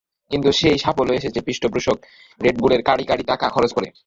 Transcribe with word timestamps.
কিন্তু 0.31 0.49
সেই 0.59 0.77
সাফল্য 0.83 1.11
এসেছে 1.13 1.39
পৃষ্ঠপোষক 1.47 1.97
রেডবুলের 2.41 2.81
কাঁড়ি 2.87 3.03
কাঁড়ি 3.09 3.23
টাকা 3.31 3.45
খরচ 3.55 3.71
করে। 3.73 3.87